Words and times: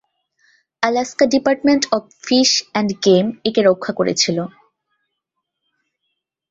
Alaska 0.83 1.25
department 1.33 1.83
of 1.91 2.03
fish 2.23 2.51
and 2.75 2.89
game 3.05 3.25
একে 3.45 3.61
রক্ষা 3.61 3.91
করেছিল। 3.93 4.37